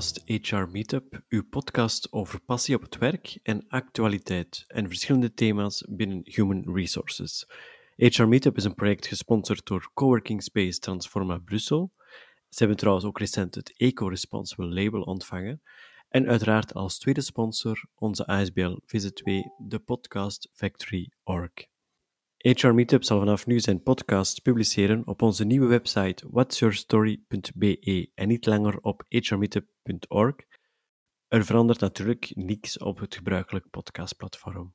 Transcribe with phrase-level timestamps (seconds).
[0.00, 6.20] HR Meetup, uw podcast over passie op het werk en actualiteit en verschillende thema's binnen
[6.24, 7.48] Human Resources.
[7.96, 11.92] HR Meetup is een project gesponsord door Coworking Space Transforma Brussel.
[12.48, 15.62] Ze hebben trouwens ook recent het Eco-Responsible label ontvangen.
[16.08, 21.69] En uiteraard als tweede sponsor onze ASBL Visit 2, de podcast Factory Org.
[22.42, 28.46] HR Meetup zal vanaf nu zijn podcast publiceren op onze nieuwe website whatsyourstory.be en niet
[28.46, 30.34] langer op hrmeetup.org.
[31.28, 34.74] Er verandert natuurlijk niets op het gebruikelijk podcastplatform.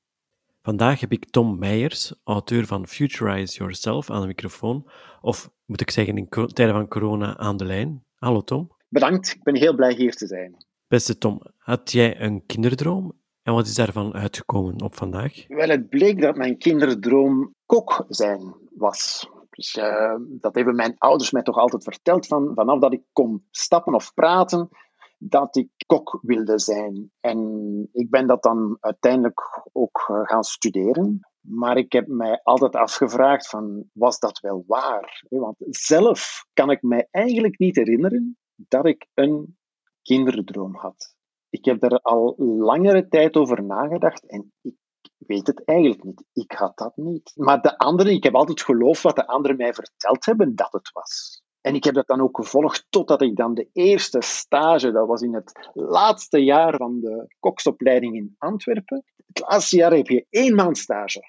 [0.61, 4.89] Vandaag heb ik Tom Meijers, auteur van Futurize Yourself, aan de microfoon.
[5.21, 8.05] Of moet ik zeggen, in tijden van corona aan de lijn.
[8.15, 8.71] Hallo Tom.
[8.89, 10.65] Bedankt, ik ben heel blij hier te zijn.
[10.87, 15.47] Beste Tom, had jij een kinderdroom en wat is daarvan uitgekomen op vandaag?
[15.47, 19.29] Wel, het bleek dat mijn kinderdroom kok zijn was.
[19.49, 23.45] Dus, uh, dat hebben mijn ouders mij toch altijd verteld, van, vanaf dat ik kon
[23.51, 24.69] stappen of praten,
[25.17, 27.11] dat ik kok wilde zijn.
[27.19, 31.19] En ik ben dat dan uiteindelijk ook eh, gaan studeren.
[31.41, 35.23] Maar ik heb mij altijd afgevraagd van, was dat wel waar?
[35.29, 39.57] Want zelf kan ik mij eigenlijk niet herinneren dat ik een
[40.01, 41.14] kinderdroom had.
[41.55, 44.75] Ik heb er al langere tijd over nagedacht en ik
[45.17, 46.23] weet het eigenlijk niet.
[46.33, 47.31] Ik had dat niet.
[47.35, 50.91] Maar de anderen, ik heb altijd geloofd wat de anderen mij verteld hebben dat het
[50.91, 51.43] was.
[51.61, 55.21] En ik heb dat dan ook gevolgd totdat ik dan de eerste stage, dat was
[55.21, 59.03] in het laatste jaar van de koksopleiding in Antwerpen.
[59.27, 61.19] Het laatste jaar heb je één maand stage.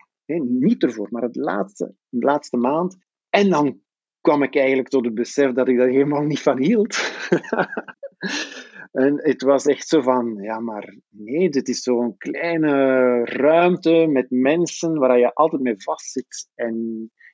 [0.43, 2.97] Niet ervoor, maar het laatste, de laatste maand.
[3.31, 3.81] En dan
[4.21, 6.97] kwam ik eigenlijk tot het besef dat ik daar helemaal niet van hield.
[8.97, 14.27] En het was echt zo van, ja, maar nee, dit is zo'n kleine ruimte met
[14.31, 16.49] mensen waar je altijd mee vastzit.
[16.55, 16.75] En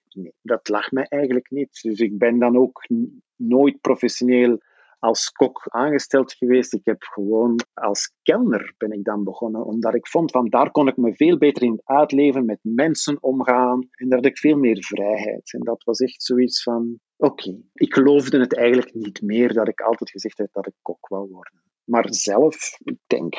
[0.08, 1.82] nee, dat lag mij eigenlijk niet.
[1.82, 2.86] Dus ik ben dan ook
[3.36, 4.58] nooit professioneel
[4.98, 6.74] als kok aangesteld geweest.
[6.74, 10.88] Ik heb gewoon als kelner ben ik dan begonnen, omdat ik vond van daar kon
[10.88, 14.84] ik me veel beter in uitleven, met mensen omgaan en daar had ik veel meer
[14.84, 15.52] vrijheid.
[15.52, 19.80] En dat was echt zoiets van, oké, ik geloofde het eigenlijk niet meer dat ik
[19.80, 21.60] altijd gezegd heb dat ik kok wou worden.
[21.84, 23.34] Maar zelf, ik denk,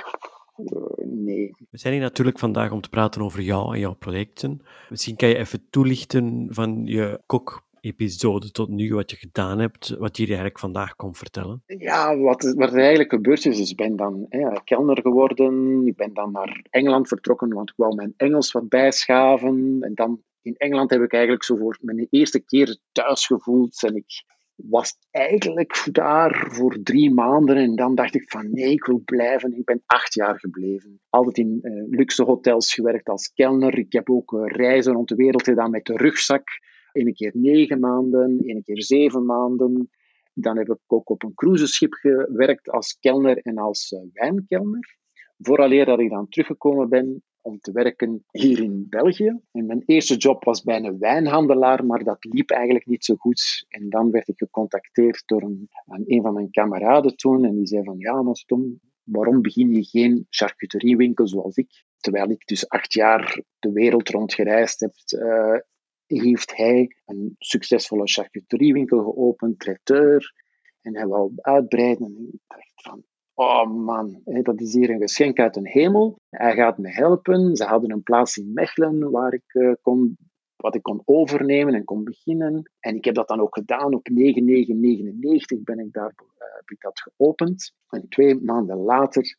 [0.57, 1.55] uh, nee.
[1.69, 4.61] We zijn hier natuurlijk vandaag om te praten over jou en jouw projecten.
[4.89, 9.89] Misschien kan je even toelichten van je kok episode tot nu, wat je gedaan hebt,
[9.97, 11.63] wat je eigenlijk vandaag kon vertellen?
[11.65, 15.95] Ja, wat, wat er eigenlijk gebeurd is, is ik ben dan hè, kelner geworden, ik
[15.95, 19.77] ben dan naar Engeland vertrokken, want ik wou mijn Engels wat bijschaven.
[19.81, 23.95] En dan in Engeland heb ik eigenlijk zo voor mijn eerste keer thuis gevoeld en
[23.95, 24.23] ik
[24.55, 29.57] was eigenlijk daar voor drie maanden en dan dacht ik van nee, ik wil blijven.
[29.57, 30.99] Ik ben acht jaar gebleven.
[31.09, 33.77] Altijd in uh, luxe hotels gewerkt als kelner.
[33.77, 36.47] Ik heb ook uh, reizen rond de wereld gedaan met de rugzak.
[36.91, 39.89] Eén keer negen maanden, één keer zeven maanden.
[40.33, 44.97] Dan heb ik ook op een cruiseschip gewerkt als kelner en als uh, wijnkelner.
[45.37, 49.39] Vooraleer dat ik dan teruggekomen ben om te werken hier in België.
[49.51, 53.65] En mijn eerste job was bij een wijnhandelaar, maar dat liep eigenlijk niet zo goed.
[53.67, 55.69] En dan werd ik gecontacteerd door een,
[56.05, 57.45] een van mijn kameraden toen.
[57.45, 61.83] En die zei van, ja, maar Tom, waarom begin je geen charcuteriewinkel zoals ik?
[61.97, 65.57] Terwijl ik dus acht jaar de wereld rond gereisd heb, uh,
[66.05, 70.33] heeft hij een succesvolle charcuteriewinkel geopend, traiteur.
[70.81, 72.05] En hij wou uitbreiden.
[72.05, 73.03] En ik dacht van,
[73.33, 76.19] oh man, dat is hier een geschenk uit de hemel.
[76.29, 77.55] Hij gaat me helpen.
[77.55, 80.17] Ze hadden een plaats in Mechelen waar ik uh, kon,
[80.55, 82.71] wat ik kon overnemen en kon beginnen.
[82.79, 83.93] En ik heb dat dan ook gedaan.
[83.93, 87.73] Op 9999 ben ik daar uh, heb ik dat geopend.
[87.89, 89.37] En twee maanden later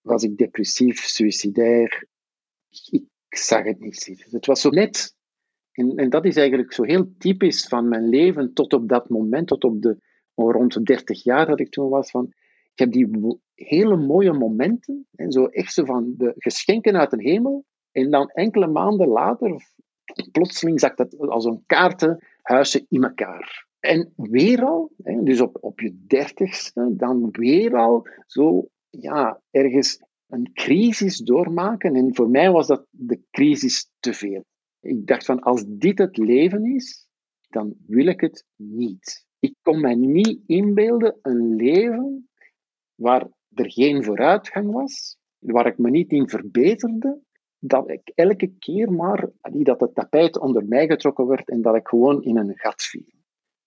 [0.00, 2.06] was ik depressief, suicidair.
[2.68, 4.26] Ik, ik zag het niet zitten.
[4.30, 5.14] Het was zo net
[5.72, 9.46] en, en, dat is eigenlijk zo heel typisch van mijn leven tot op dat moment,
[9.46, 9.98] tot op de
[10.34, 12.10] rond de 30 jaar dat ik toen was.
[12.10, 12.32] Van,
[12.72, 17.22] ik heb die hele mooie momenten, en zo echt zo van de geschenken uit de
[17.22, 17.64] hemel.
[17.90, 19.72] En dan enkele maanden later,
[20.32, 23.66] plotseling zakt dat als een kaartenhuisje in elkaar.
[23.80, 30.50] En weer al, dus op, op je dertigste, dan weer al zo, ja, ergens een
[30.52, 31.94] crisis doormaken.
[31.94, 34.44] En voor mij was dat de crisis te veel.
[34.80, 37.08] Ik dacht van, als dit het leven is,
[37.48, 39.26] dan wil ik het niet.
[39.38, 42.30] Ik kon mij niet inbeelden een leven
[42.94, 47.20] waar er geen vooruitgang was, waar ik me niet in verbeterde,
[47.58, 51.88] dat ik elke keer maar dat het tapijt onder mij getrokken werd en dat ik
[51.88, 53.20] gewoon in een gat viel.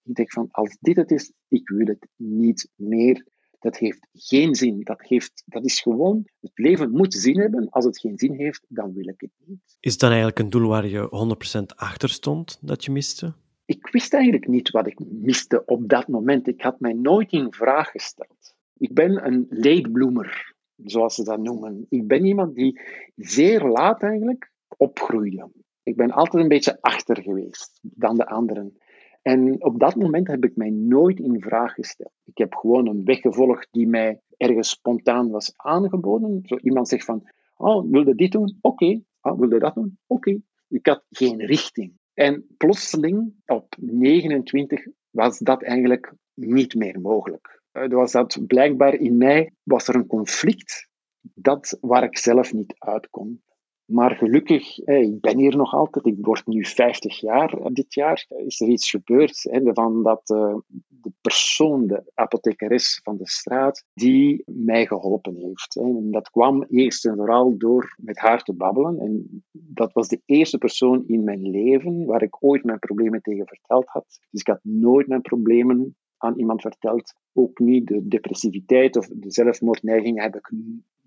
[0.03, 3.27] Ik denk van, als dit het is, ik wil het niet meer.
[3.59, 4.81] Dat heeft geen zin.
[4.83, 7.69] Dat, heeft, dat is gewoon, het leven moet zin hebben.
[7.69, 9.77] Als het geen zin heeft, dan wil ik het niet.
[9.79, 13.33] Is dat eigenlijk een doel waar je 100% achter stond, dat je miste?
[13.65, 16.47] Ik wist eigenlijk niet wat ik miste op dat moment.
[16.47, 18.54] Ik had mij nooit in vraag gesteld.
[18.77, 21.85] Ik ben een late bloomer, zoals ze dat noemen.
[21.89, 22.81] Ik ben iemand die
[23.15, 25.51] zeer laat eigenlijk opgroeide.
[25.83, 28.77] Ik ben altijd een beetje achter geweest dan de anderen.
[29.21, 32.11] En op dat moment heb ik mij nooit in vraag gesteld.
[32.23, 36.41] Ik heb gewoon een weg gevolgd die mij ergens spontaan was aangeboden.
[36.43, 38.57] Zo iemand zegt van, oh, wilde dit doen?
[38.61, 39.01] Oké.
[39.21, 39.97] Oh, wilde dat doen?
[40.07, 40.41] Oké.
[40.67, 41.93] Ik had geen richting.
[42.13, 47.54] En plotseling, op 29, was dat eigenlijk niet meer mogelijk.
[47.75, 50.89] Er was dat blijkbaar in mij was er een conflict
[51.33, 53.43] dat waar ik zelf niet uit kon.
[53.85, 56.05] Maar gelukkig, ik ben hier nog altijd.
[56.05, 58.25] Ik word nu 50 jaar eh, dit jaar.
[58.45, 60.55] Is er iets gebeurd van dat eh,
[60.87, 65.75] de persoon, de apothekeres van de straat, die mij geholpen heeft.
[65.75, 68.99] En dat kwam eerst en vooral door met haar te babbelen.
[68.99, 73.47] En dat was de eerste persoon in mijn leven waar ik ooit mijn problemen tegen
[73.47, 74.05] verteld had.
[74.29, 75.95] Dus ik had nooit mijn problemen
[76.25, 77.13] aan iemand verteld.
[77.33, 80.51] Ook niet de depressiviteit of de zelfmoordneiging heb ik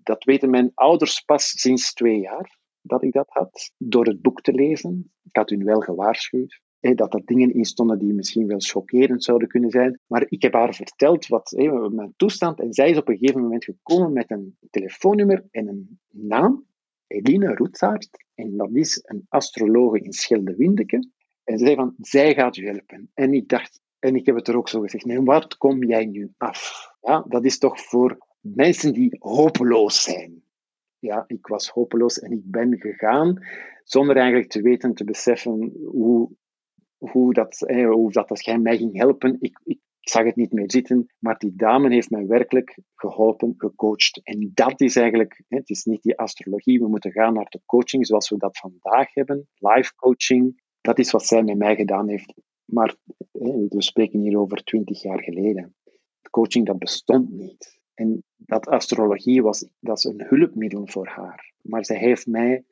[0.03, 4.41] dat weten mijn ouders pas sinds twee jaar dat ik dat had, door het boek
[4.41, 5.11] te lezen.
[5.23, 6.61] Ik had hun wel gewaarschuwd.
[6.79, 9.99] dat er dingen in stonden die misschien wel chockerend zouden kunnen zijn.
[10.07, 11.53] Maar ik heb haar verteld wat
[11.91, 12.59] mijn toestand.
[12.59, 16.67] En zij is op een gegeven moment gekomen met een telefoonnummer en een naam.
[17.07, 18.25] Eline Roetsaert.
[18.35, 21.09] En dat is een astrologe in Schelde-Windeke.
[21.43, 23.11] En ze zei van, zij gaat u helpen.
[23.13, 26.05] En ik dacht, en ik heb het er ook zo gezegd, nee, wat kom jij
[26.05, 26.87] nu af?
[27.01, 30.43] Ja, dat is toch voor mensen die hopeloos zijn
[30.99, 33.45] ja, ik was hopeloos en ik ben gegaan
[33.83, 36.29] zonder eigenlijk te weten, te beseffen hoe,
[36.97, 37.63] hoe, dat,
[38.11, 39.37] dat mij ging helpen.
[39.39, 44.21] Ik, ik, zag het niet meer zitten, maar die dame heeft mij werkelijk geholpen, gecoacht.
[44.23, 48.05] En dat is eigenlijk, het is niet die astrologie, we moeten gaan naar de coaching
[48.05, 50.61] zoals we dat vandaag hebben, live coaching.
[50.81, 52.33] Dat is wat zij met mij gedaan heeft.
[52.69, 52.95] Maar
[53.69, 55.75] we spreken hier over twintig jaar geleden.
[56.29, 57.79] Coaching, dat bestond niet.
[57.93, 61.53] En dat astrologie was, dat is een hulpmiddel voor haar.
[61.61, 62.63] Maar zij heeft mij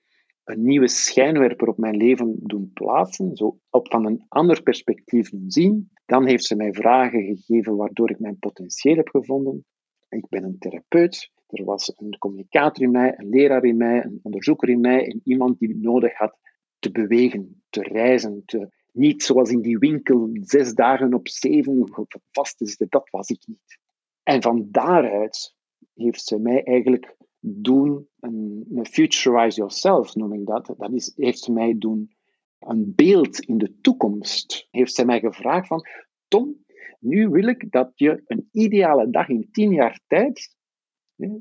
[0.44, 5.52] een nieuwe schijnwerper op mijn leven doen plaatsen, zo op van een ander perspectief doen
[5.52, 5.90] zien.
[6.06, 9.66] Dan heeft ze mij vragen gegeven waardoor ik mijn potentieel heb gevonden.
[10.10, 11.32] Ik ben een therapeut.
[11.48, 15.22] Er was een communicator in mij, een leraar in mij, een onderzoeker in mij en
[15.24, 16.38] iemand die nodig had
[16.80, 21.90] te bewegen, te reizen, te, niet zoals in die winkel zes dagen op zeven
[22.32, 22.88] vast te zitten.
[22.90, 23.80] Dat was ik niet.
[24.24, 25.56] En van daaruit
[25.94, 31.52] heeft ze mij eigenlijk doen, een, futurize yourself noem ik dat, dat is, heeft ze
[31.52, 32.16] mij doen
[32.60, 34.68] een beeld in de toekomst.
[34.72, 35.86] Heeft ze mij gevraagd van,
[36.28, 36.66] Tom,
[37.00, 40.56] nu wil ik dat je een ideale dag in tien jaar tijd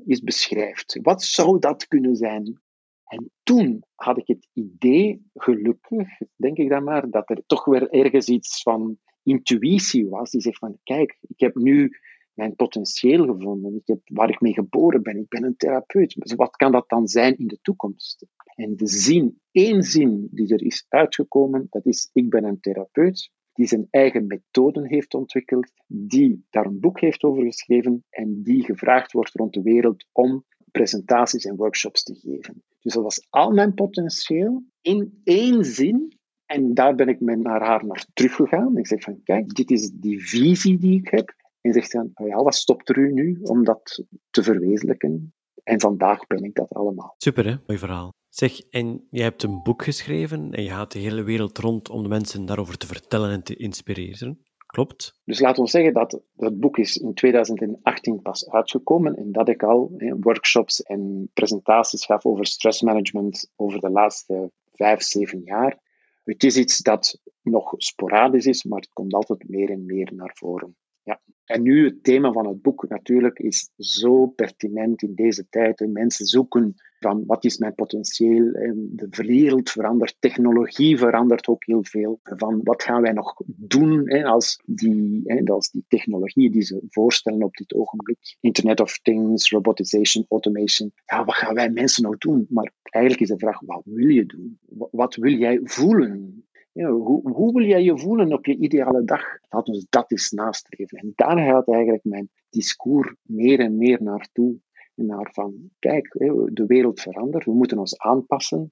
[0.05, 0.99] is beschrijft.
[1.01, 2.61] Wat zou dat kunnen zijn?
[3.07, 7.89] En toen had ik het idee, gelukkig, denk ik dan maar, dat er toch weer
[7.89, 10.31] ergens iets van intuïtie was.
[10.31, 11.89] Die zegt van, kijk, ik heb nu
[12.33, 13.75] mijn potentieel gevonden.
[13.75, 15.17] Ik heb, waar ik mee geboren ben.
[15.17, 16.15] Ik ben een therapeut.
[16.19, 18.25] Dus wat kan dat dan zijn in de toekomst?
[18.55, 23.31] En de zin, één zin die er is uitgekomen, dat is ik ben een therapeut
[23.57, 28.63] die zijn eigen methoden heeft ontwikkeld, die daar een boek heeft over geschreven en die
[28.63, 32.63] gevraagd wordt rond de wereld om presentaties en workshops te geven.
[32.87, 36.17] Dus dat was al mijn potentieel in één zin.
[36.45, 38.77] En daar ben ik naar haar naar teruggegaan.
[38.77, 41.35] Ik zeg van, kijk, dit is die visie die ik heb.
[41.61, 45.33] En zegt dan, oh ja, wat stopt er u nu om dat te verwezenlijken?
[45.63, 47.15] En vandaag ben ik dat allemaal.
[47.17, 47.55] Super, hè?
[47.65, 48.13] Mooi verhaal.
[48.29, 52.03] Zeg, en je hebt een boek geschreven en je gaat de hele wereld rond om
[52.03, 54.39] de mensen daarover te vertellen en te inspireren.
[54.67, 55.19] Klopt?
[55.23, 59.63] Dus laten we zeggen dat het boek is in 2018 pas uitgekomen en dat ik
[59.63, 65.79] al workshops en presentaties gaf over stressmanagement over de laatste vijf, zeven jaar.
[66.23, 70.31] Het is iets dat nog sporadisch is, maar het komt altijd meer en meer naar
[70.33, 70.75] voren.
[71.03, 71.21] Ja.
[71.45, 75.87] En nu het thema van het boek natuurlijk is zo pertinent in deze tijd.
[75.87, 78.51] Mensen zoeken van wat is mijn potentieel.
[78.89, 82.19] De wereld verandert, technologie verandert ook heel veel.
[82.23, 87.55] Van wat gaan wij nog doen als die, als die technologieën die ze voorstellen op
[87.55, 88.17] dit ogenblik.
[88.39, 90.91] Internet of Things, robotization, automation.
[91.05, 92.45] Ja, wat gaan wij mensen nog doen?
[92.49, 94.59] Maar eigenlijk is de vraag, wat wil je doen?
[94.91, 96.45] Wat wil jij voelen?
[96.85, 99.23] hoe, hoe, wil jij je voelen op je ideale dag?
[99.49, 100.97] Laten we dat eens nastreven.
[100.97, 104.55] En daar gaat eigenlijk mijn discours meer en meer naartoe.
[104.99, 106.11] Naar van, kijk,
[106.53, 108.71] de wereld verandert, we moeten ons aanpassen.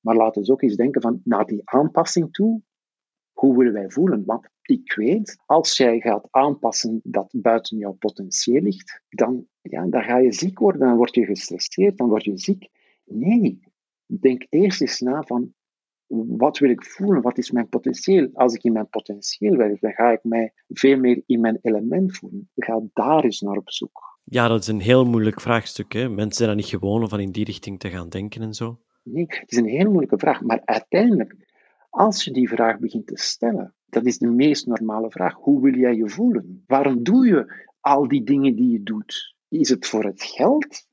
[0.00, 2.62] Maar laten we ook eens denken van, naar die aanpassing toe,
[3.32, 4.24] hoe willen wij voelen?
[4.24, 10.02] Want ik weet, als jij gaat aanpassen dat buiten jouw potentieel ligt, dan, ja, dan
[10.02, 12.68] ga je ziek worden, dan word je gestresseerd, dan word je ziek.
[13.04, 13.60] Nee,
[14.06, 15.54] denk eerst eens na van,
[16.36, 17.22] wat wil ik voelen?
[17.22, 18.30] Wat is mijn potentieel?
[18.32, 22.16] Als ik in mijn potentieel werk, dan ga ik mij veel meer in mijn element
[22.16, 22.50] voelen.
[22.54, 24.13] Ga daar eens naar op zoek.
[24.24, 25.92] Ja, dat is een heel moeilijk vraagstuk.
[25.92, 26.08] Hè?
[26.08, 28.78] Mensen zijn er niet gewoon om van in die richting te gaan denken en zo.
[29.02, 30.40] Nee, het is een heel moeilijke vraag.
[30.40, 31.36] Maar uiteindelijk,
[31.90, 35.34] als je die vraag begint te stellen, dat is de meest normale vraag.
[35.34, 36.62] Hoe wil jij je voelen?
[36.66, 39.34] Waarom doe je al die dingen die je doet?
[39.48, 40.86] Is het voor het geld?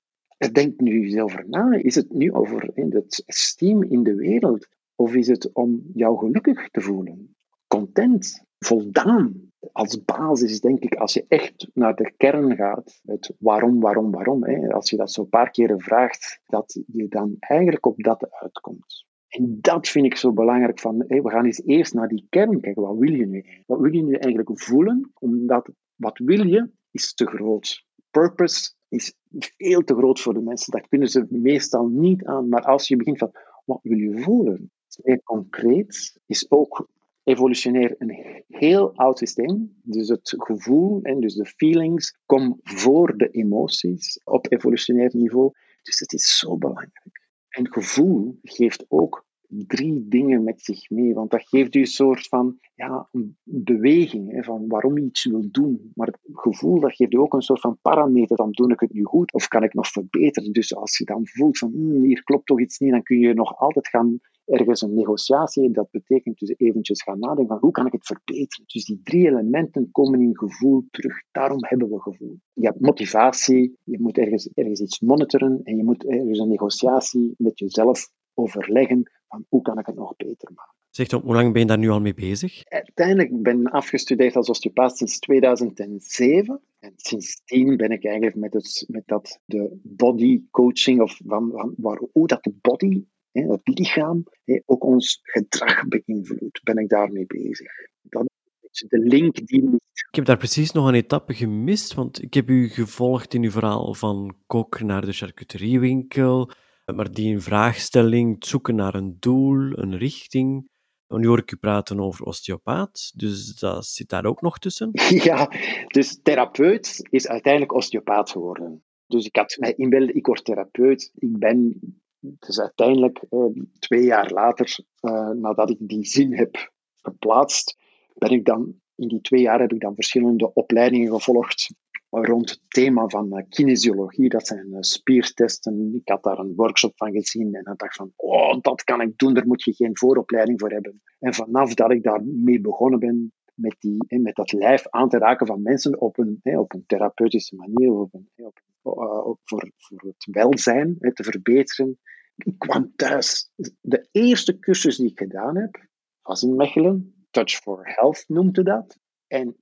[0.51, 1.71] Denk nu eens over na.
[1.71, 4.67] Is het nu over het esteem in de wereld?
[4.95, 7.35] Of is het om jou gelukkig te voelen?
[7.67, 9.50] Content, voldaan.
[9.71, 14.43] Als basis denk ik, als je echt naar de kern gaat, het waarom, waarom, waarom,
[14.43, 18.31] hè, als je dat zo een paar keren vraagt, dat je dan eigenlijk op dat
[18.31, 19.05] uitkomt.
[19.27, 20.79] En dat vind ik zo belangrijk.
[20.79, 22.83] Van, we gaan eens eerst naar die kern kijken.
[22.83, 23.45] Wat wil je nu?
[23.65, 25.11] Wat wil je nu eigenlijk voelen?
[25.19, 27.85] Omdat wat wil je is te groot.
[28.09, 29.15] Purpose is
[29.57, 30.71] veel te groot voor de mensen.
[30.71, 32.49] Dat kunnen ze meestal niet aan.
[32.49, 33.31] Maar als je begint van,
[33.65, 34.71] wat wil je voelen?
[35.03, 36.87] Meer concreet is ook
[37.23, 39.79] evolutionair een heel oud systeem.
[39.83, 45.51] Dus het gevoel en dus de feelings komen voor de emoties op evolutionair niveau.
[45.81, 47.01] Dus het is zo belangrijk.
[47.49, 51.13] En gevoel geeft ook drie dingen met zich mee.
[51.13, 53.09] Want dat geeft u een soort van ja,
[53.43, 55.91] beweging, hè, van waarom je iets wil doen.
[55.95, 58.93] Maar het gevoel, dat geeft u ook een soort van parameter, dan doe ik het
[58.93, 60.51] nu goed of kan ik nog verbeteren.
[60.51, 63.33] Dus als je dan voelt van hmm, hier klopt toch iets niet, dan kun je
[63.33, 65.71] nog altijd gaan ergens een negotiatie.
[65.71, 68.65] Dat betekent dus eventjes gaan nadenken van hoe kan ik het verbeteren.
[68.67, 71.23] Dus die drie elementen komen in gevoel terug.
[71.31, 72.39] Daarom hebben we gevoel.
[72.53, 77.33] Je hebt motivatie, je moet ergens, ergens iets monitoren en je moet ergens een negotiatie
[77.37, 80.79] met jezelf overleggen van hoe kan ik het nog beter maken.
[80.91, 82.63] Zegt hoe lang ben je daar nu al mee bezig?
[82.65, 86.61] Uiteindelijk ben ik afgestudeerd als osteopaat sinds 2007.
[86.79, 91.73] En sindsdien ben ik eigenlijk met, het, met dat, de body coaching, of van, van
[91.77, 96.89] waar, hoe dat de body, hè, het lichaam, hè, ook ons gedrag beïnvloedt, ben ik
[96.89, 97.71] daarmee bezig.
[98.01, 98.29] Dat
[98.71, 99.63] is de link die
[100.09, 103.51] Ik heb daar precies nog een etappe gemist, want ik heb u gevolgd in uw
[103.51, 106.51] verhaal van kok naar de charcuteriewinkel,
[106.85, 110.69] maar die vraagstelling, het zoeken naar een doel, een richting.
[111.07, 114.91] Nu hoor ik u praten over osteopaat, dus dat zit daar ook nog tussen.
[115.29, 115.51] Ja,
[115.87, 118.83] dus therapeut is uiteindelijk osteopaat geworden.
[119.07, 121.11] Dus ik had mij inbeelden, ik word therapeut.
[121.13, 121.79] Ik ben
[122.21, 123.45] dus uiteindelijk eh,
[123.79, 127.77] twee jaar later, eh, nadat ik die zin heb geplaatst,
[128.13, 131.73] ben ik dan, in die twee jaar heb ik dan verschillende opleidingen gevolgd
[132.09, 134.29] rond het thema van uh, kinesiologie.
[134.29, 135.95] Dat zijn spiertesten.
[135.95, 139.17] Ik had daar een workshop van gezien en ik dacht van, oh, dat kan ik
[139.17, 141.01] doen, daar moet je geen vooropleiding voor hebben.
[141.19, 145.47] En vanaf dat ik daarmee begonnen ben, met, die, met dat lijf aan te raken
[145.47, 150.27] van mensen op een, op een therapeutische manier, op een, op, uh, voor, voor het
[150.31, 151.99] welzijn te verbeteren.
[152.35, 153.51] Ik kwam thuis.
[153.81, 155.87] De eerste cursus die ik gedaan heb,
[156.21, 157.25] was in Mechelen.
[157.29, 158.99] Touch for Health noemde dat.
[159.27, 159.55] En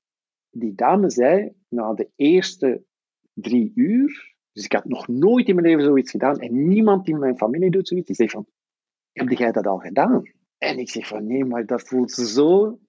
[0.50, 2.84] die dame zei, na de eerste
[3.34, 7.20] drie uur, dus ik had nog nooit in mijn leven zoiets gedaan, en niemand in
[7.20, 8.48] mijn familie doet zoiets, die zegt van,
[9.12, 10.24] heb jij dat al gedaan?
[10.58, 12.80] En ik zeg van, nee, maar dat voelt zo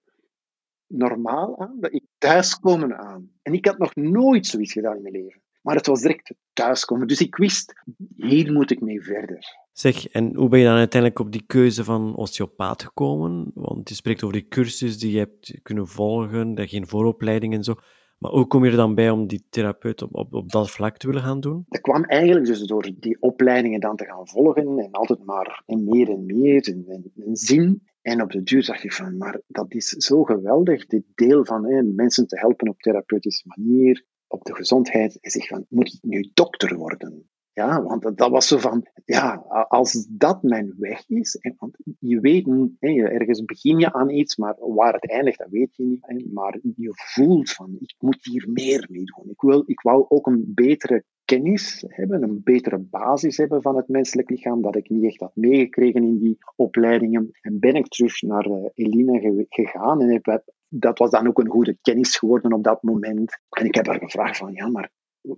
[0.87, 3.33] normaal aan, dat ik thuiskomen aan.
[3.43, 5.43] En ik had nog nooit zoiets gedaan in mijn leven.
[5.61, 7.07] Maar het was direct thuiskomen.
[7.07, 7.83] Dus ik wist,
[8.17, 9.45] hier moet ik mee verder.
[9.73, 13.51] Zeg, en hoe ben je dan uiteindelijk op die keuze van osteopaat gekomen?
[13.55, 17.65] Want je spreekt over die cursus die je hebt kunnen volgen, dat geen vooropleiding en
[17.65, 17.75] zo.
[18.21, 20.97] Maar hoe kom je er dan bij om die therapeut op, op, op dat vlak
[20.97, 21.65] te willen gaan doen?
[21.69, 25.85] Dat kwam eigenlijk dus door die opleidingen dan te gaan volgen en altijd maar en
[25.85, 26.85] meer en meer en,
[27.27, 27.83] en, zin.
[28.03, 31.67] En op de duur zag je van, maar dat is zo geweldig, dit deel van
[31.67, 35.19] hè, mensen te helpen op therapeutische manier, op de gezondheid.
[35.21, 37.29] En zeg van, moet ik nu dokter worden?
[37.53, 39.35] Ja, want dat was zo van, ja,
[39.69, 42.47] als dat mijn weg is, en, want je weet
[42.81, 46.33] ergens begin je aan iets, maar waar het eindigt, dat weet je niet.
[46.33, 49.31] Maar je voelt van, ik moet hier meer mee doen.
[49.31, 53.89] Ik, wil, ik wou ook een betere kennis hebben, een betere basis hebben van het
[53.89, 57.31] menselijk lichaam, dat ik niet echt had meegekregen in die opleidingen.
[57.41, 61.51] En ben ik terug naar uh, Eline gegaan en heb, dat was dan ook een
[61.51, 63.39] goede kennis geworden op dat moment.
[63.49, 64.91] En ik heb haar gevraagd van, ja, maar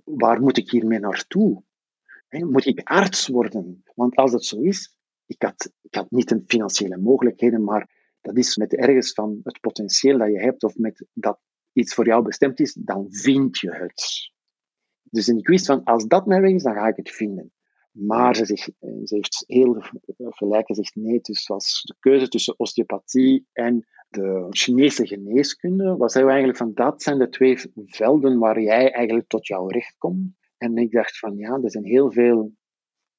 [0.05, 1.62] waar moet ik hiermee naartoe?
[2.29, 3.83] moet ik arts worden?
[3.95, 4.97] Want als dat zo is,
[5.27, 9.61] ik had, ik had niet de financiële mogelijkheden, maar dat is met ergens van het
[9.61, 11.41] potentieel dat je hebt of met dat
[11.73, 14.31] iets voor jou bestemd is, dan vind je het.
[15.03, 17.53] Dus ik wist van, als dat mijn weg is, dan ga ik het vinden.
[17.93, 19.77] Maar ze, zegt, ze heeft heel
[20.17, 21.21] gelijk gezegd nee.
[21.21, 25.97] Dus was de keuze tussen osteopathie en de Chinese geneeskunde.
[25.97, 30.35] Was eigenlijk van, dat zijn de twee velden waar jij eigenlijk tot jouw recht komt.
[30.57, 32.53] En ik dacht van ja, er zijn heel veel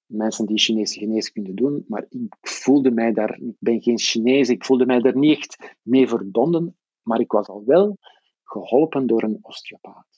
[0.06, 4.66] mensen die Chinese geneeskunde doen, maar ik voelde mij daar, ik ben geen Chinees, ik
[4.66, 7.98] voelde mij daar niet echt mee verbonden, maar ik was al wel
[8.44, 10.13] geholpen door een osteopaat.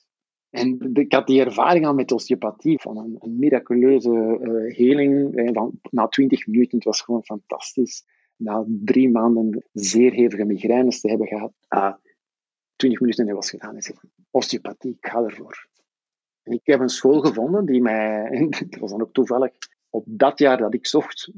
[0.56, 5.42] En ik had die ervaring al met osteopathie, van een, een miraculeuze uh, heling.
[5.54, 8.06] van, na twintig minuten, het was gewoon fantastisch.
[8.36, 11.94] Na drie maanden zeer hevige migraines te hebben gehad, ah,
[12.76, 13.76] twintig minuten en hij was gedaan.
[13.76, 13.98] En zei
[14.32, 15.68] osteopathie, ik ga ervoor.
[16.44, 18.30] En ik heb een school gevonden die mij,
[18.70, 19.52] dat was dan ook toevallig,
[19.90, 21.32] op dat jaar dat ik zocht,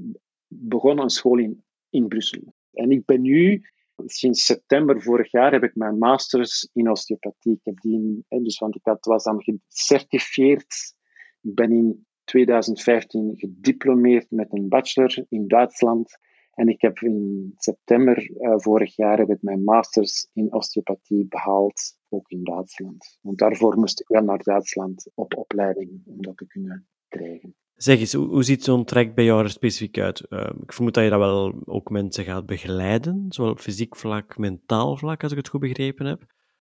[0.47, 2.53] begon een school in, in Brussel.
[2.73, 3.65] En ik ben nu
[4.05, 7.53] sinds september vorig jaar heb ik mijn masters in osteopathie.
[7.53, 10.95] Ik heb die dus want ik had, was dan gecertificeerd.
[11.41, 16.17] Ik ben in 2015 gediplomeerd met een bachelor in Duitsland.
[16.53, 21.97] En ik heb in september uh, vorig jaar heb ik mijn masters in osteopathie behaald,
[22.09, 23.17] ook in Duitsland.
[23.21, 27.55] Want daarvoor moest ik wel naar Duitsland op opleiding om dat te kunnen krijgen.
[27.77, 30.25] Zeg eens, hoe, ziet zo'n traject bij jou er specifiek uit?
[30.29, 34.37] Uh, ik vermoed dat je dat wel ook mensen gaat begeleiden, zowel op fysiek vlak,
[34.37, 36.25] mentaal vlak, als ik het goed begrepen heb.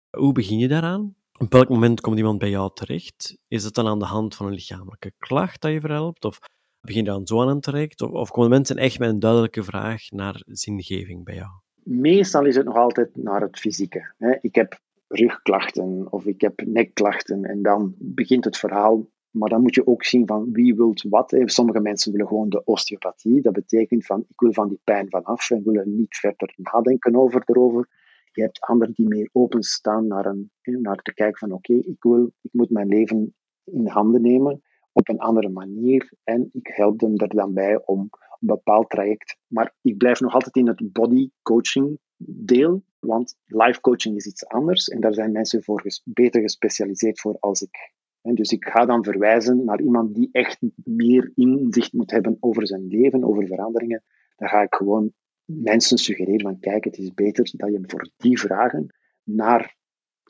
[0.09, 1.15] Hoe begin je daaraan?
[1.37, 3.37] Op welk moment komt iemand bij jou terecht?
[3.47, 6.25] Is het dan aan de hand van een lichamelijke klacht dat je verhelpt?
[6.25, 6.39] Of
[6.81, 8.01] begin je dan zo aan een traject?
[8.01, 11.49] Of, of komen mensen echt met een duidelijke vraag naar zingeving bij jou?
[11.83, 14.13] Meestal is het nog altijd naar het fysieke.
[14.41, 19.07] Ik heb rugklachten of ik heb nekklachten en dan begint het verhaal
[19.37, 21.35] maar dan moet je ook zien van wie wilt wat.
[21.45, 23.41] Sommige mensen willen gewoon de osteopathie.
[23.41, 27.41] Dat betekent van ik wil van die pijn vanaf en willen niet verder nadenken over
[27.45, 27.89] erover.
[28.31, 32.31] Je hebt anderen die meer openstaan naar, een, naar te kijken van oké, ik wil,
[32.41, 34.61] ik moet mijn leven in handen nemen
[34.91, 39.37] op een andere manier en ik help them er dan bij om een bepaald traject.
[39.47, 44.47] Maar ik blijf nog altijd in het body coaching deel, want life coaching is iets
[44.47, 47.93] anders en daar zijn mensen voor beter gespecialiseerd voor als ik
[48.33, 52.87] dus ik ga dan verwijzen naar iemand die echt meer inzicht moet hebben over zijn
[52.87, 54.03] leven, over veranderingen.
[54.35, 55.13] Dan ga ik gewoon
[55.45, 59.75] mensen suggereren van kijk, het is beter dat je voor die vragen naar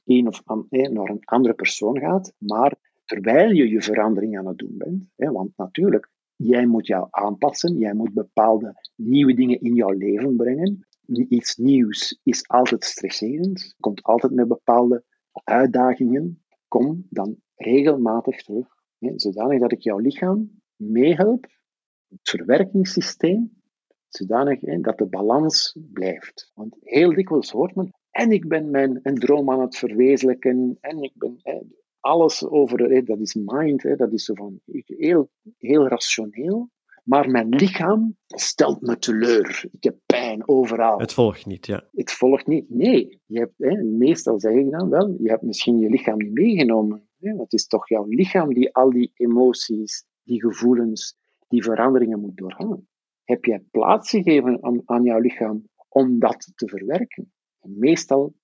[0.06, 4.78] een of naar een andere persoon gaat, maar terwijl je je verandering aan het doen
[4.78, 5.04] bent.
[5.16, 10.88] want natuurlijk, jij moet jou aanpassen, jij moet bepaalde nieuwe dingen in jouw leven brengen.
[11.30, 15.04] Iets nieuws is altijd stresserend, komt altijd met bepaalde
[15.44, 16.45] uitdagingen.
[16.68, 21.48] Kom dan regelmatig terug, hè, zodanig dat ik jouw lichaam meehelp,
[22.08, 23.62] het verwerkingssysteem,
[24.08, 26.52] zodanig dat de balans blijft.
[26.54, 31.02] Want heel dikwijls hoort men, en ik ben mijn een droom aan het verwezenlijken, en
[31.02, 31.62] ik ben hè,
[32.00, 36.70] alles over, dat is mind, dat is zo van heel, heel rationeel.
[37.06, 39.66] Maar mijn lichaam stelt me teleur.
[39.72, 41.00] Ik heb pijn overal.
[41.00, 41.84] Het volgt niet, ja.
[41.92, 42.70] Het volgt niet.
[42.70, 46.34] Nee, je hebt, hè, meestal zeg ik dan wel, je hebt misschien je lichaam niet
[46.34, 47.08] meegenomen.
[47.20, 47.32] Hè?
[47.38, 52.88] Het is toch jouw lichaam die al die emoties, die gevoelens, die veranderingen moet doorgaan.
[53.24, 57.34] Heb jij plaats gegeven aan, aan jouw lichaam om dat te verwerken?
[57.60, 58.36] En meestal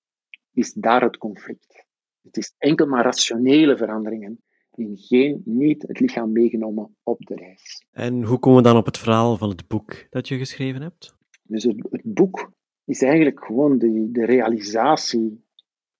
[0.52, 1.86] is daar het conflict.
[2.22, 4.42] Het is enkel maar rationele veranderingen
[4.74, 7.84] en geen, niet het lichaam meegenomen op de reis.
[7.90, 11.16] En hoe komen we dan op het verhaal van het boek dat je geschreven hebt?
[11.42, 12.52] Dus het, het boek
[12.84, 15.44] is eigenlijk gewoon de, de realisatie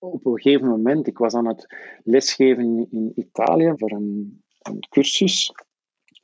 [0.03, 1.67] op een gegeven moment, ik was aan het
[2.03, 5.53] lesgeven in Italië voor een, een cursus.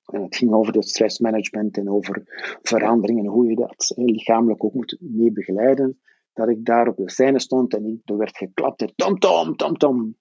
[0.05, 2.23] En het ging over het stressmanagement en over
[2.61, 5.99] veranderingen, hoe je dat lichamelijk ook moet mee begeleiden.
[6.33, 8.93] Dat ik daar op de scène stond en er werd geklapt.
[8.95, 10.17] Tom, tom, tom, tom.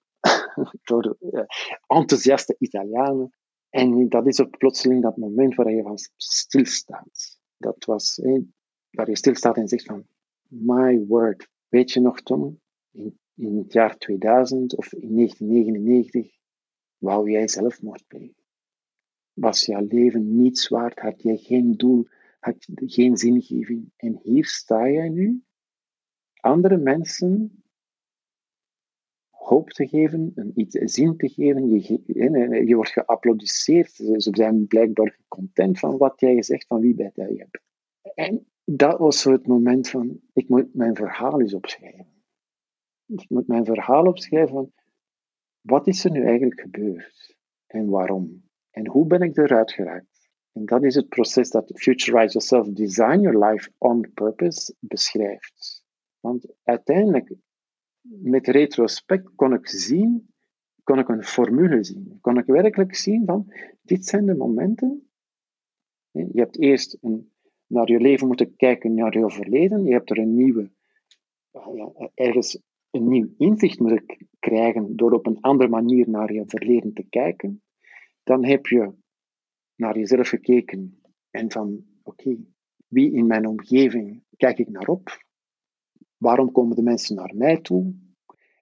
[0.83, 1.41] Door uh,
[1.87, 3.33] enthousiaste Italianen.
[3.69, 7.39] En dat is ook plotseling dat moment waar je van stilstaat.
[7.57, 8.21] Dat was
[8.89, 10.05] waar je stilstaat en zegt van,
[10.47, 12.59] my word, weet je nog Tom,
[13.35, 16.37] in het jaar 2000 of in 1999
[16.97, 18.43] wou jij zelfmoord plegen.
[19.33, 20.99] Was jouw leven niets waard?
[20.99, 22.07] Had jij geen doel?
[22.39, 23.91] Had geen zingeving?
[23.95, 25.43] En hier sta jij nu,
[26.39, 27.58] andere mensen
[29.49, 31.69] hoop te geven, een, iets, zin te geven.
[31.69, 33.91] Je, je wordt geapplaudisseerd.
[33.91, 37.61] Ze zijn blijkbaar content van wat jij zegt, van wie bij jij hebt.
[38.15, 42.17] En dat was zo het moment van, ik moet mijn verhaal eens opschrijven
[43.09, 44.71] ik moet mijn verhaal opschrijven van
[45.61, 50.29] wat is er nu eigenlijk gebeurd en waarom en hoe ben ik eruit geraakt.
[50.51, 55.83] En dat is het proces dat Futurize Yourself, Design Your Life on Purpose beschrijft.
[56.19, 57.33] Want uiteindelijk,
[58.01, 60.33] met retrospect, kon ik zien,
[60.83, 62.17] kon ik een formule zien.
[62.21, 65.09] Kon ik werkelijk zien van, dit zijn de momenten.
[66.11, 67.31] Je hebt eerst een,
[67.67, 69.83] naar je leven moeten kijken, naar je verleden.
[69.83, 70.71] Je hebt er een nieuwe,
[72.13, 74.01] ergens een nieuw inzicht moet
[74.39, 77.63] krijgen door op een andere manier naar je verleden te kijken,
[78.23, 78.93] dan heb je
[79.75, 82.37] naar jezelf gekeken en van, oké,
[82.87, 85.27] wie in mijn omgeving kijk ik naar op?
[86.19, 87.93] Waarom komen de mensen naar mij toe?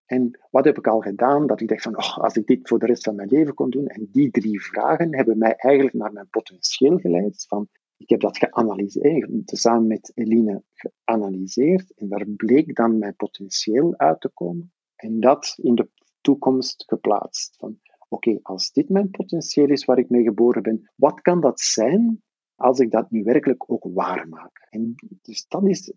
[0.05, 1.47] En wat heb ik al gedaan?
[1.47, 3.69] Dat ik dacht van, oh, als ik dit voor de rest van mijn leven kon
[3.69, 3.87] doen.
[3.87, 7.45] En die drie vragen hebben mij eigenlijk naar mijn potentieel geleid.
[7.47, 7.67] Van,
[7.97, 11.93] ik heb dat geanalyseerd, samen met Eline geanalyseerd.
[11.93, 14.71] En daar bleek dan mijn potentieel uit te komen.
[14.95, 15.89] En dat in de
[16.21, 17.55] toekomst geplaatst.
[17.57, 21.59] Van, oké, als dit mijn potentieel is waar ik mee geboren ben, wat kan dat
[21.59, 22.21] zijn
[22.55, 24.67] als ik dat nu werkelijk ook waarmaak?
[24.69, 25.93] En dus dat is,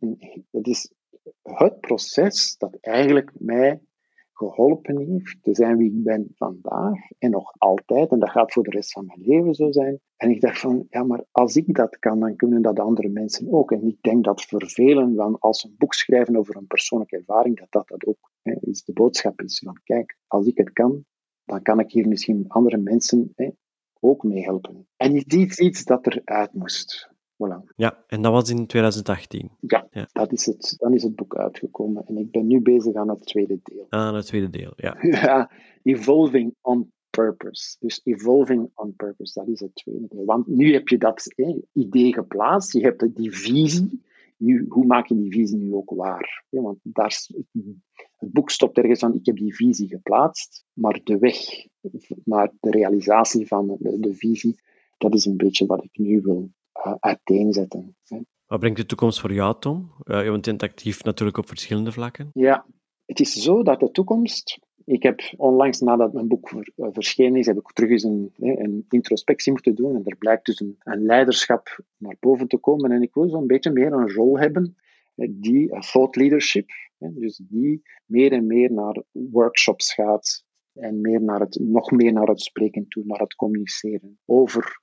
[0.51, 0.93] dat is
[1.43, 3.81] het proces dat eigenlijk mij
[4.33, 8.11] geholpen heeft te zijn wie ik ben vandaag en nog altijd.
[8.11, 10.01] En dat gaat voor de rest van mijn leven zo zijn.
[10.17, 13.53] En ik dacht van, ja, maar als ik dat kan, dan kunnen dat andere mensen
[13.53, 13.73] ook.
[13.73, 17.59] En ik denk dat voor velen, van als een boek schrijven over een persoonlijke ervaring,
[17.59, 19.59] dat dat, dat ook hè, is de boodschap is.
[19.65, 21.05] Van kijk, als ik het kan,
[21.45, 23.51] dan kan ik hier misschien andere mensen hè,
[24.01, 24.89] ook mee helpen.
[24.97, 27.10] En is dit iets dat eruit moest?
[27.41, 27.75] Voilà.
[27.77, 29.51] Ja, en dat was in 2018.
[29.61, 32.07] Ja, ja, Dat is het, dan is het boek uitgekomen.
[32.07, 33.87] En ik ben nu bezig aan het tweede deel.
[33.89, 34.97] Aan het tweede deel, ja.
[35.25, 35.51] ja,
[35.83, 37.77] Evolving on Purpose.
[37.79, 40.25] Dus Evolving on Purpose, dat is het tweede deel.
[40.25, 41.35] Want nu heb je dat
[41.73, 44.03] idee geplaatst, je hebt die visie.
[44.37, 46.45] Nu, hoe maak je die visie nu ook waar?
[46.51, 47.27] want daar,
[48.17, 51.37] het boek stopt ergens van, ik heb die visie geplaatst, maar de weg
[52.25, 54.61] naar de realisatie van de, de visie,
[54.99, 56.51] dat is een beetje wat ik nu wil
[57.01, 57.97] uiteenzetten.
[58.47, 59.93] Wat brengt de toekomst voor jou, Tom?
[60.05, 62.31] Je bent actief natuurlijk op verschillende vlakken.
[62.33, 62.67] Ja,
[63.05, 64.59] het is zo dat de toekomst.
[64.85, 66.61] Ik heb onlangs nadat mijn boek uh,
[66.93, 69.95] verschenen is, heb ik terug eens een, een, introspectie moeten doen.
[69.95, 72.91] En er blijkt dus een, een, leiderschap naar boven te komen.
[72.91, 74.77] En ik wil zo'n beetje meer een rol hebben
[75.29, 81.59] die thought leadership, dus die meer en meer naar workshops gaat en meer naar het,
[81.61, 84.81] nog meer naar het spreken toe, naar het communiceren over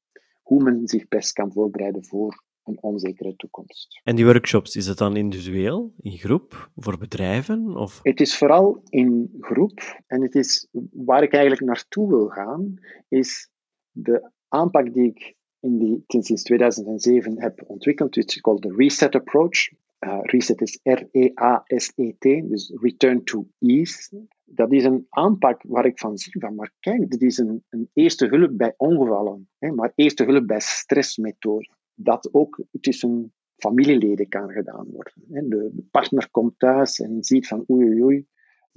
[0.48, 4.02] hoe men zich best kan voorbereiden voor een onzekere toekomst.
[4.04, 7.76] En die workshops, is het dan individueel, in groep, voor bedrijven?
[7.76, 8.00] Of?
[8.04, 9.80] Het is vooral in groep.
[10.08, 12.74] En het is, waar ik eigenlijk naartoe wil gaan,
[13.08, 13.50] is
[13.92, 19.16] de aanpak die ik in die, sinds 2007 heb ontwikkeld, which is called the Reset
[19.16, 19.70] Approach.
[20.00, 24.28] Uh, reset is R-E-A-S-E-T, dus Return to Ease.
[24.44, 27.90] Dat is een aanpak waar ik van zie van, maar kijk, dit is een, een
[27.94, 31.70] eerste hulp bij ongevallen, hè, maar eerste hulp bij stressmethode.
[31.94, 35.14] Dat ook tussen familieleden kan gedaan worden.
[35.32, 35.48] Hè.
[35.48, 38.28] De, partner komt thuis en ziet van oei oei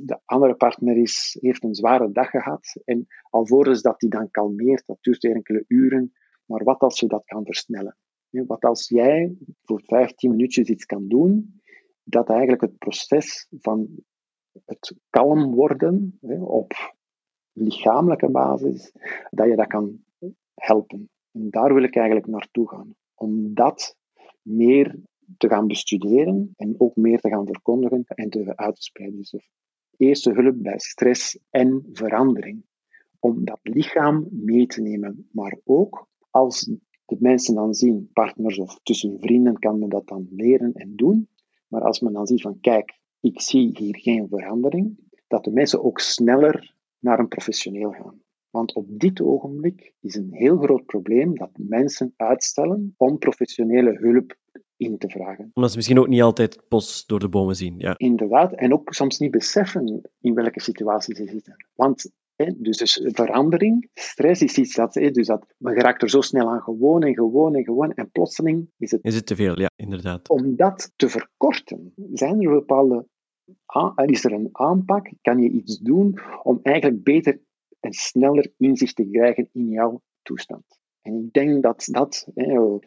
[0.04, 4.86] de andere partner is, heeft een zware dag gehad en alvorens dat hij dan kalmeert,
[4.86, 6.12] dat duurt enkele uren,
[6.44, 7.96] maar wat als je dat kan versnellen?
[8.30, 11.60] Wat als jij voor 15 minuutjes iets kan doen,
[12.02, 13.88] dat eigenlijk het proces van
[14.64, 16.72] het kalm worden op
[17.52, 18.92] lichamelijke basis,
[19.30, 20.04] dat je dat kan
[20.54, 21.10] helpen.
[21.32, 22.94] En daar wil ik eigenlijk naartoe gaan.
[23.14, 23.96] Om dat
[24.42, 24.98] meer
[25.36, 29.18] te gaan bestuderen en ook meer te gaan verkondigen en te uit te spreiden.
[29.18, 29.34] Dus
[29.96, 32.64] eerste hulp bij stress en verandering.
[33.18, 36.72] Om dat lichaam mee te nemen, maar ook als
[37.10, 41.28] de mensen dan zien, partners of tussen vrienden, kan men dat dan leren en doen.
[41.68, 45.84] Maar als men dan ziet van, kijk, ik zie hier geen verandering, dat de mensen
[45.84, 48.22] ook sneller naar een professioneel gaan.
[48.50, 54.36] Want op dit ogenblik is een heel groot probleem dat mensen uitstellen om professionele hulp
[54.76, 55.50] in te vragen.
[55.54, 57.74] Omdat ze misschien ook niet altijd post door de bomen zien.
[57.78, 57.94] Ja.
[57.96, 61.66] Inderdaad, en ook soms niet beseffen in welke situatie ze zitten.
[61.74, 62.12] Want
[62.58, 66.60] dus, dus verandering, stress is iets dat, dus dat men geraakt er zo snel aan
[66.60, 69.04] gewoon en gewoon en gewoon en plotseling is het...
[69.04, 70.28] Is het te veel, ja, inderdaad.
[70.28, 73.06] Om dat te verkorten, zijn er bepaalde...
[74.04, 75.12] Is er een aanpak?
[75.20, 77.40] Kan je iets doen om eigenlijk beter
[77.80, 80.79] en sneller inzicht te krijgen in jouw toestand?
[81.02, 82.28] En ik denk dat dat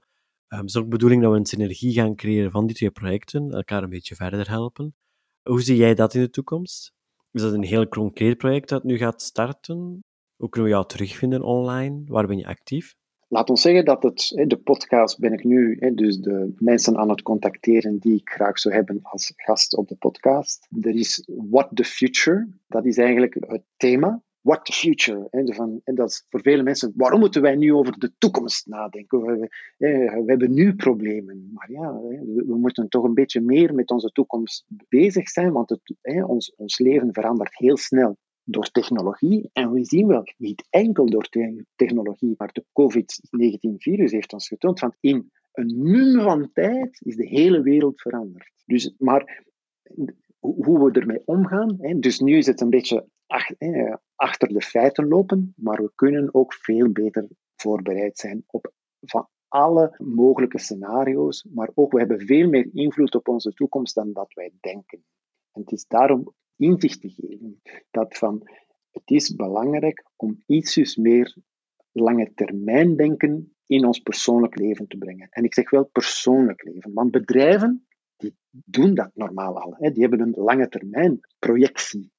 [0.47, 3.51] het is ook de bedoeling dat we een synergie gaan creëren van die twee projecten,
[3.51, 4.95] elkaar een beetje verder helpen.
[5.41, 6.93] Hoe zie jij dat in de toekomst?
[7.31, 10.03] Is dat een heel concreet project dat nu gaat starten?
[10.35, 12.03] Hoe kunnen we jou terugvinden online?
[12.05, 12.95] Waar ben je actief?
[13.33, 17.21] Laat ons zeggen dat het, de podcast ben ik nu, dus de mensen aan het
[17.21, 20.67] contacteren die ik graag zou hebben als gast op de podcast.
[20.81, 24.21] Er is What the Future, dat is eigenlijk het thema.
[24.41, 25.27] What the future.
[25.83, 29.21] en dat is voor vele mensen, waarom moeten wij nu over de toekomst nadenken?
[29.77, 31.49] We, hebben nu problemen.
[31.53, 31.93] Maar ja,
[32.45, 35.95] we moeten toch een beetje meer met onze toekomst bezig zijn, want het,
[36.55, 38.17] ons leven verandert heel snel
[38.51, 39.49] door technologie.
[39.53, 41.29] En we zien wel, niet enkel door
[41.75, 47.27] technologie, maar de COVID-19-virus heeft ons getoond van in een mum van tijd is de
[47.27, 48.51] hele wereld veranderd.
[48.65, 49.43] Dus, maar
[50.39, 53.07] hoe we ermee omgaan, hè, dus nu is het een beetje
[54.15, 59.95] achter de feiten lopen, maar we kunnen ook veel beter voorbereid zijn op van alle
[59.97, 64.51] mogelijke scenario's, maar ook we hebben veel meer invloed op onze toekomst dan dat wij
[64.59, 65.03] denken.
[65.51, 67.61] En het is daarom inzicht te geven.
[67.91, 68.49] Dat van,
[68.91, 71.37] het is belangrijk om ietsjes meer
[71.91, 75.27] lange termijn denken in ons persoonlijk leven te brengen.
[75.29, 77.85] En ik zeg wel persoonlijk leven, want bedrijven
[78.17, 79.75] die doen dat normaal al.
[79.77, 79.91] Hè.
[79.91, 82.11] Die hebben een lange termijn projectie.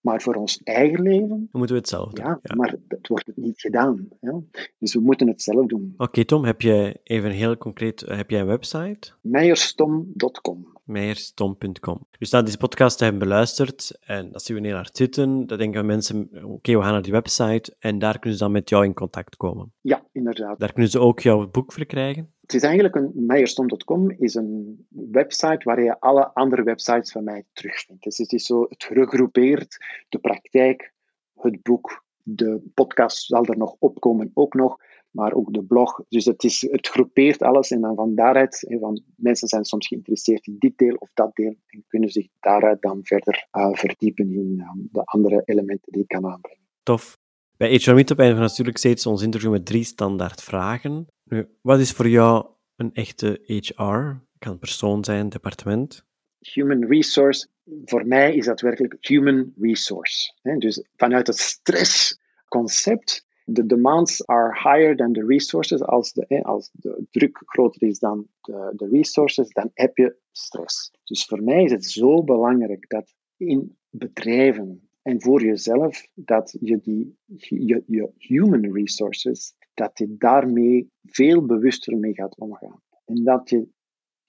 [0.00, 1.28] Maar voor ons eigen leven...
[1.28, 2.24] Dan moeten we het zelf doen.
[2.24, 4.08] Ja, maar het wordt niet gedaan.
[4.20, 4.40] Ja.
[4.78, 5.94] Dus we moeten het zelf doen.
[5.96, 8.00] Oké, Tom, heb je even heel concreet...
[8.00, 9.12] Heb jij een website?
[9.20, 12.06] Meijerstom.com meijerstom.com.
[12.18, 16.30] Dus na deze podcast hebben beluisterd en als we neer naar zitten, dan denken mensen,
[16.44, 19.36] oké, we gaan naar die website en daar kunnen ze dan met jou in contact
[19.36, 19.72] komen.
[19.80, 20.58] Ja, inderdaad.
[20.58, 22.32] Daar kunnen ze ook jouw boek verkrijgen.
[22.40, 27.44] Het is eigenlijk een meijerstom.com is een website waar je alle andere websites van mij
[27.52, 28.02] terugvindt.
[28.02, 30.92] Dus het is zo, het gegroepeerd, de praktijk,
[31.34, 36.02] het boek, de podcast zal er nog opkomen ook nog maar ook de blog.
[36.08, 40.46] Dus het, is, het groepeert alles en dan van daaruit, van, mensen zijn soms geïnteresseerd
[40.46, 44.54] in dit deel of dat deel en kunnen zich daaruit dan verder uh, verdiepen in
[44.56, 46.66] uh, de andere elementen die ik kan aanbrengen.
[46.82, 47.18] Tof.
[47.56, 51.06] Bij HR Meetup eindigen we natuurlijk steeds ons interview met drie standaard vragen.
[51.24, 53.82] Nu, wat is voor jou een echte HR?
[53.82, 56.06] Het kan persoon zijn, departement.
[56.38, 57.48] Human resource,
[57.84, 60.32] voor mij is dat werkelijk human resource.
[60.58, 65.82] Dus vanuit het stressconcept de demands are higher than the resources.
[65.82, 70.92] Als de, als de druk groter is dan de, de resources, dan heb je stress.
[71.04, 76.80] Dus voor mij is het zo belangrijk dat in bedrijven en voor jezelf, dat je
[76.80, 82.82] die je, je human resources, dat je daarmee veel bewuster mee gaat omgaan.
[83.04, 83.68] En dat je,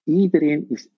[0.04, 0.90] iedereen is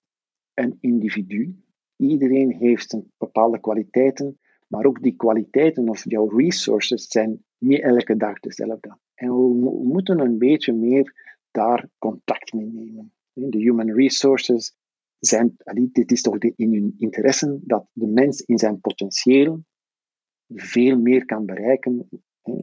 [0.53, 1.55] een individu,
[1.95, 4.39] iedereen heeft een bepaalde kwaliteiten,
[4.71, 8.97] maar ook die kwaliteiten of jouw resources zijn niet elke dag dezelfde.
[9.15, 13.13] En we, moeten een beetje meer daar contact mee nemen.
[13.33, 14.75] De human resources
[15.19, 15.55] zijn,
[15.91, 19.63] dit is toch in hun interesse dat de mens in zijn potentieel
[20.47, 22.09] veel meer kan bereiken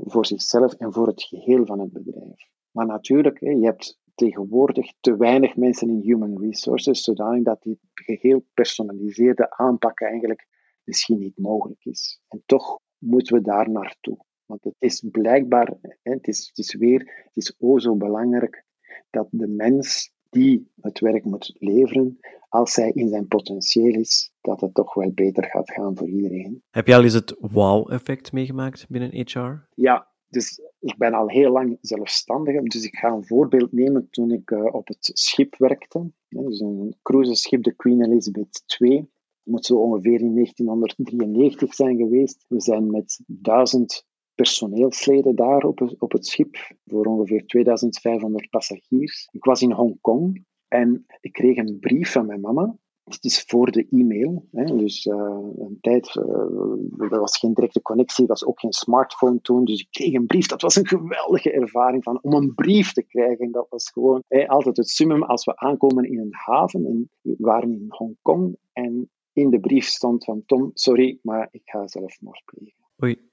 [0.05, 2.49] voor zichzelf en voor het geheel van het bedrijf.
[2.71, 8.45] Maar natuurlijk, je hebt tegenwoordig te weinig mensen in human resources, zodanig dat die geheel
[8.55, 10.47] personaliseerde aanpak eigenlijk
[10.89, 12.21] misschien niet mogelijk is.
[12.29, 14.19] En toch moeten we daar naartoe.
[14.47, 18.65] Want het is blijkbaar, het is, het is weer, het is o zo belangrijk
[19.11, 24.61] dat de mens die het werk moet leveren, als hij in zijn potentieel is, dat
[24.61, 26.63] het toch wel beter gaat gaan voor iedereen.
[26.71, 29.67] Heb je al eens het wow-effect meegemaakt binnen HR?
[29.75, 34.31] Ja, dus ik ben al heel lang zelfstandig, dus ik ga een voorbeeld nemen toen
[34.31, 36.11] ik uh, op het schip werkte.
[36.29, 39.09] Dus een cruiseschip, de Queen Elizabeth II
[39.49, 42.45] moet zo ongeveer in 1993 zijn geweest.
[42.49, 46.57] We zijn met duizend personeelsleden daar op het, op het schip
[46.87, 49.29] voor ongeveer 2500 passagiers.
[49.33, 52.77] Ik was in Hongkong en ik kreeg een brief van mijn mama.
[53.05, 54.49] Het is voor de e-mail.
[54.53, 58.73] Hè, dus uh, een tijd, uh, er was geen directe connectie, er was ook geen
[58.73, 59.65] smartphone toen.
[59.65, 60.47] Dus ik kreeg een brief.
[60.47, 63.53] Dat was een geweldige ervaring van, om een brief te krijgen.
[63.53, 66.87] Dat was gewoon altijd het summum als we aankomen in een haven.
[66.87, 71.63] En we waren in Hongkong en in de brief stond van Tom, sorry, maar ik
[71.65, 72.85] ga zelfmoord plegen.
[73.03, 73.29] Oei.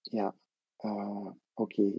[0.00, 0.34] Ja,
[0.84, 1.92] uh, oké.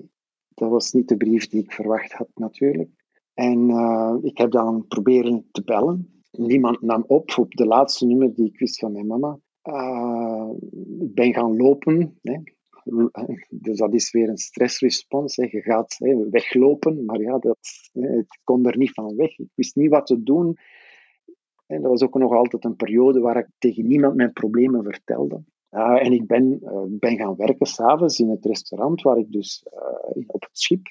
[0.49, 2.89] Dat was niet de brief die ik verwacht had natuurlijk.
[3.34, 6.23] En uh, ik heb dan proberen te bellen.
[6.32, 9.39] Niemand nam op op de laatste nummer die ik wist van mijn mama.
[9.63, 10.49] Uh,
[10.99, 12.19] ik ben gaan lopen.
[12.21, 12.41] Hè.
[13.49, 15.36] Dus dat is weer een stressrespons.
[15.36, 15.43] Hè.
[15.43, 17.58] Je gaat hè, weglopen, maar ja, dat,
[17.91, 19.38] het kon er niet van weg.
[19.38, 20.58] Ik wist niet wat te doen.
[21.69, 25.43] En dat was ook nog altijd een periode waar ik tegen niemand mijn problemen vertelde.
[25.69, 30.23] En ik ben, uh, ben gaan werken s'avonds in het restaurant waar ik dus uh,
[30.27, 30.88] op het schip.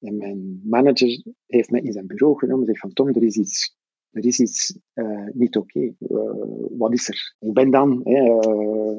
[0.00, 3.36] En mijn manager heeft mij in zijn bureau genomen en zegt van Tom, er is
[3.36, 3.76] iets,
[4.10, 5.94] er is iets uh, niet oké.
[6.70, 7.36] Wat is er?
[7.38, 8.00] Ik ben dan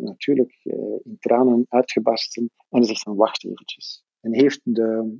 [0.02, 0.60] natuurlijk
[1.04, 4.04] in tranen uitgebarsten en hij zegt van wacht eventjes.
[4.20, 5.18] En heeft de,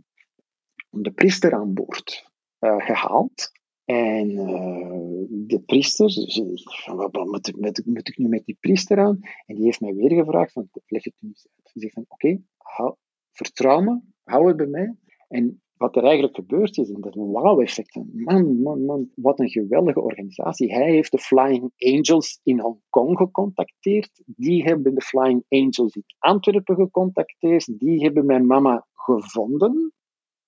[0.90, 3.52] de priester aan boord gehaald
[3.86, 6.14] en uh, de priester,
[6.96, 7.26] wat,
[7.86, 9.20] moet, ik nu met die priester aan?
[9.46, 11.70] En die heeft mij weer gevraagd, van, leg het nu eens uit.
[11.74, 12.96] Hij zegt van, oké, okay,
[13.32, 14.96] vertrouw me, hou het bij mij.
[15.28, 20.02] En wat er eigenlijk gebeurd is, en dat wauw-effect, man, man, man, wat een geweldige
[20.02, 20.74] organisatie.
[20.74, 24.24] Hij heeft de Flying Angels in Hongkong gecontacteerd.
[24.26, 27.80] Die hebben de Flying Angels in Antwerpen gecontacteerd.
[27.80, 29.94] Die hebben mijn mama gevonden.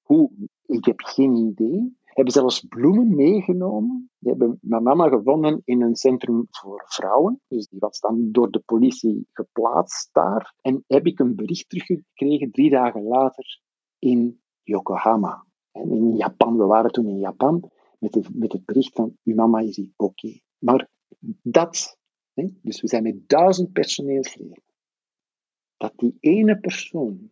[0.01, 0.31] Hoe?
[0.65, 4.09] Ik heb geen idee hebben zelfs bloemen meegenomen.
[4.19, 7.41] Die hebben mijn mama gevonden in een centrum voor vrouwen.
[7.47, 10.53] Dus die was dan door de politie geplaatst daar.
[10.61, 13.61] En heb ik een bericht teruggekregen drie dagen later
[13.99, 15.45] in Yokohama.
[15.71, 19.59] En in Japan, we waren toen in Japan, met, met het bericht van, uw mama
[19.59, 20.39] is hier oké.
[20.57, 20.89] Maar
[21.41, 21.97] dat,
[22.33, 24.63] hè, dus we zijn met duizend personeelsleden,
[25.77, 27.29] dat die ene persoon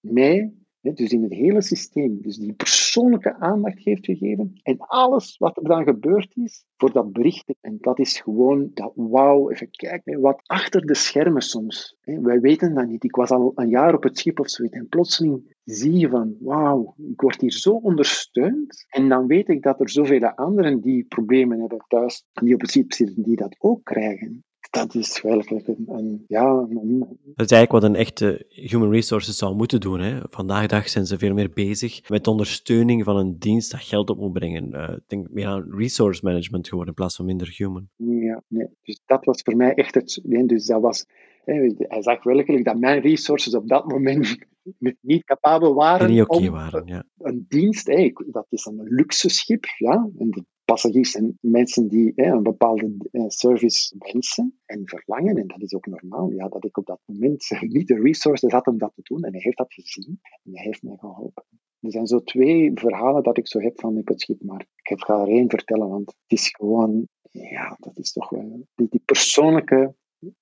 [0.00, 2.52] mij dus in het hele systeem, dus die
[2.92, 7.54] persoonlijke aandacht heeft gegeven en alles wat er dan gebeurd is voor dat bericht.
[7.60, 11.96] En dat is gewoon dat wauw, even kijken, wat achter de schermen soms.
[12.02, 13.04] Wij weten dat niet.
[13.04, 16.36] Ik was al een jaar op het schip of zoiets en plotseling zie je van
[16.40, 18.86] wauw, ik word hier zo ondersteund.
[18.88, 22.70] En dan weet ik dat er zoveel anderen die problemen hebben thuis, die op het
[22.70, 26.66] schip zitten, die dat ook krijgen dat is werkelijk een, een ja...
[26.70, 26.98] Een...
[27.34, 30.00] Dat is eigenlijk wat een echte human resources zou moeten doen.
[30.00, 30.20] Hè.
[30.30, 34.10] Vandaag de dag zijn ze veel meer bezig met ondersteuning van een dienst dat geld
[34.10, 34.68] op moet brengen.
[34.72, 37.88] Uh, ik denk meer aan resource management geworden in plaats van minder human.
[37.96, 38.68] Ja, nee.
[38.82, 40.20] Dus dat was voor mij echt het...
[40.22, 41.06] Nee, dus dat was...
[41.44, 44.36] Hij zag werkelijk dat mijn resources op dat moment
[45.00, 47.04] niet capabel waren niet okay om waren, ja.
[47.18, 47.86] een dienst,
[48.26, 53.24] dat is een luxe schip, ja, en de passagiers zijn mensen die een bepaalde eh,
[53.26, 55.36] service wensen en verlangen.
[55.36, 56.30] En dat is ook normaal.
[56.30, 59.22] Ja, dat ik op dat moment niet de resources had om dat te doen.
[59.22, 61.44] En hij heeft dat gezien en hij heeft mij geholpen.
[61.80, 65.04] Er zijn zo twee verhalen dat ik zo heb van op het schip, maar ik
[65.04, 69.02] ga er één vertellen, want het is gewoon, ja, dat is toch wel die, die
[69.04, 69.94] persoonlijke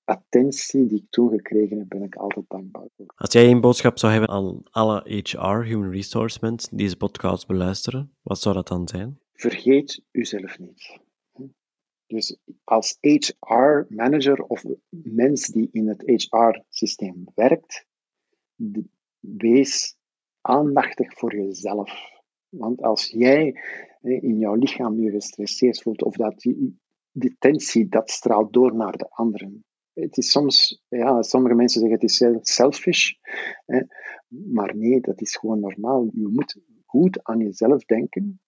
[0.04, 3.06] attentie die ik toen gekregen heb, ben ik altijd dankbaar voor.
[3.16, 7.46] Als jij een boodschap zou hebben aan alle HR, Human Resource mensen, die deze podcast
[7.46, 9.19] beluisteren, wat zou dat dan zijn?
[9.40, 10.98] Vergeet uzelf niet.
[12.06, 17.86] Dus als HR-manager of mens die in het HR-systeem werkt,
[19.20, 19.96] wees
[20.40, 21.90] aandachtig voor jezelf.
[22.48, 23.54] Want als jij
[24.00, 26.78] in jouw lichaam je gestresseerd voelt, of dat die,
[27.12, 29.64] die tensie, dat straalt door naar de anderen.
[29.92, 33.12] Het is soms, ja, sommige mensen zeggen het is selfish,
[33.66, 33.80] hè,
[34.28, 36.04] maar nee, dat is gewoon normaal.
[36.12, 38.40] Je moet goed aan jezelf denken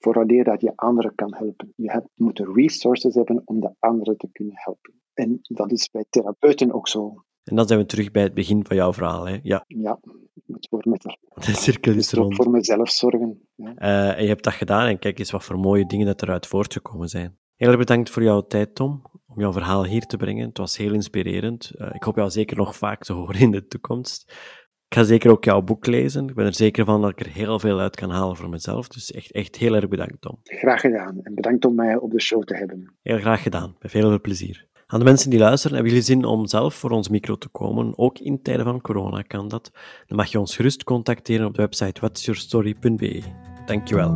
[0.00, 1.72] vooraleer dat je anderen kan helpen.
[1.76, 5.00] Je hebt, moet de resources hebben om de anderen te kunnen helpen.
[5.14, 7.24] En dat is bij therapeuten ook zo.
[7.44, 9.38] En dan zijn we terug bij het begin van jouw verhaal, hè?
[9.42, 9.64] Ja.
[9.66, 9.98] Ja,
[10.34, 11.16] ik moet voor mezelf.
[11.46, 12.34] De cirkel is rond.
[12.34, 13.48] voor mezelf zorgen.
[13.54, 13.74] Ja.
[13.78, 16.46] Uh, en je hebt dat gedaan en kijk eens wat voor mooie dingen dat eruit
[16.46, 17.38] voortgekomen zijn.
[17.54, 20.48] Heel erg bedankt voor jouw tijd, Tom, om jouw verhaal hier te brengen.
[20.48, 21.72] Het was heel inspirerend.
[21.74, 24.34] Uh, ik hoop jou zeker nog vaak te horen in de toekomst.
[24.90, 26.28] Ik ga zeker ook jouw boek lezen.
[26.28, 28.88] Ik ben er zeker van dat ik er heel veel uit kan halen voor mezelf.
[28.88, 30.38] Dus echt, echt heel erg bedankt, Tom.
[30.42, 31.20] Graag gedaan.
[31.22, 32.94] En bedankt om mij op de show te hebben.
[33.02, 33.76] Heel graag gedaan.
[33.80, 34.66] Met veel, plezier.
[34.86, 37.98] Aan de mensen die luisteren, hebben jullie zin om zelf voor ons micro te komen?
[37.98, 39.70] Ook in tijden van corona kan dat.
[40.06, 43.22] Dan mag je ons gerust contacteren op de website whatsyourstory.be.
[43.66, 44.14] Dankjewel.